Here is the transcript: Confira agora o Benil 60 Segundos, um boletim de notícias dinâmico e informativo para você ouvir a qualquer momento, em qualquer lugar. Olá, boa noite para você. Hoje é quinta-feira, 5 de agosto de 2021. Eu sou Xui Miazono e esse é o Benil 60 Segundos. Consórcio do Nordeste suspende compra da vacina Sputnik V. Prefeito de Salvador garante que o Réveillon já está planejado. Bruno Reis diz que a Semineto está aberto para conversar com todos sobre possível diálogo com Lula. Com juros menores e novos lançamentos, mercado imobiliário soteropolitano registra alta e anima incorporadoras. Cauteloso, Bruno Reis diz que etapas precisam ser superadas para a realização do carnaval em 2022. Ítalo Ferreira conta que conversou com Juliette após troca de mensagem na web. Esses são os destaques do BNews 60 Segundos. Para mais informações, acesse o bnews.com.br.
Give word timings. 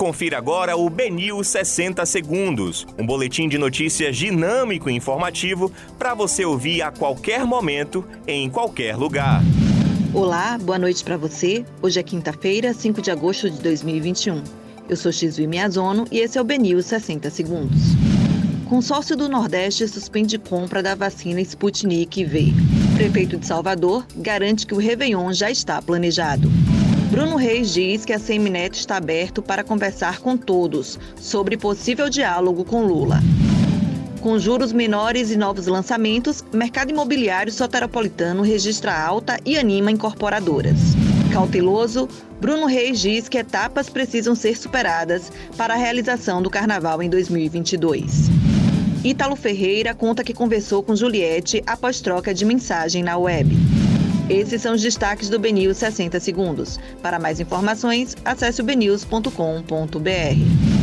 Confira 0.00 0.38
agora 0.38 0.78
o 0.78 0.88
Benil 0.88 1.44
60 1.44 2.06
Segundos, 2.06 2.86
um 2.98 3.04
boletim 3.04 3.50
de 3.50 3.58
notícias 3.58 4.16
dinâmico 4.16 4.88
e 4.88 4.94
informativo 4.94 5.70
para 5.98 6.14
você 6.14 6.42
ouvir 6.42 6.80
a 6.80 6.90
qualquer 6.90 7.44
momento, 7.44 8.02
em 8.26 8.48
qualquer 8.48 8.96
lugar. 8.96 9.42
Olá, 10.14 10.56
boa 10.56 10.78
noite 10.78 11.04
para 11.04 11.18
você. 11.18 11.66
Hoje 11.82 12.00
é 12.00 12.02
quinta-feira, 12.02 12.72
5 12.72 13.02
de 13.02 13.10
agosto 13.10 13.50
de 13.50 13.60
2021. 13.60 14.42
Eu 14.88 14.96
sou 14.96 15.12
Xui 15.12 15.46
Miazono 15.46 16.06
e 16.10 16.20
esse 16.20 16.38
é 16.38 16.40
o 16.40 16.44
Benil 16.44 16.82
60 16.82 17.28
Segundos. 17.28 17.82
Consórcio 18.70 19.14
do 19.14 19.28
Nordeste 19.28 19.86
suspende 19.86 20.38
compra 20.38 20.82
da 20.82 20.94
vacina 20.94 21.42
Sputnik 21.42 22.24
V. 22.24 22.54
Prefeito 22.96 23.36
de 23.36 23.46
Salvador 23.46 24.06
garante 24.16 24.66
que 24.66 24.72
o 24.72 24.78
Réveillon 24.78 25.30
já 25.34 25.50
está 25.50 25.82
planejado. 25.82 26.50
Bruno 27.10 27.34
Reis 27.34 27.74
diz 27.74 28.04
que 28.04 28.12
a 28.12 28.20
Semineto 28.20 28.78
está 28.78 28.96
aberto 28.96 29.42
para 29.42 29.64
conversar 29.64 30.20
com 30.20 30.36
todos 30.36 30.96
sobre 31.20 31.56
possível 31.56 32.08
diálogo 32.08 32.64
com 32.64 32.86
Lula. 32.86 33.20
Com 34.20 34.38
juros 34.38 34.72
menores 34.72 35.32
e 35.32 35.36
novos 35.36 35.66
lançamentos, 35.66 36.44
mercado 36.52 36.90
imobiliário 36.90 37.52
soteropolitano 37.52 38.42
registra 38.42 38.96
alta 38.96 39.38
e 39.44 39.58
anima 39.58 39.90
incorporadoras. 39.90 40.78
Cauteloso, 41.32 42.08
Bruno 42.40 42.66
Reis 42.66 43.00
diz 43.00 43.28
que 43.28 43.38
etapas 43.38 43.90
precisam 43.90 44.36
ser 44.36 44.56
superadas 44.56 45.32
para 45.56 45.74
a 45.74 45.76
realização 45.76 46.40
do 46.40 46.48
carnaval 46.48 47.02
em 47.02 47.10
2022. 47.10 48.28
Ítalo 49.02 49.34
Ferreira 49.34 49.94
conta 49.94 50.22
que 50.22 50.32
conversou 50.32 50.80
com 50.80 50.94
Juliette 50.94 51.60
após 51.66 52.00
troca 52.00 52.32
de 52.32 52.44
mensagem 52.44 53.02
na 53.02 53.16
web. 53.16 53.56
Esses 54.30 54.62
são 54.62 54.74
os 54.74 54.80
destaques 54.80 55.28
do 55.28 55.40
BNews 55.40 55.78
60 55.78 56.20
Segundos. 56.20 56.78
Para 57.02 57.18
mais 57.18 57.40
informações, 57.40 58.16
acesse 58.24 58.60
o 58.60 58.64
bnews.com.br. 58.64 60.79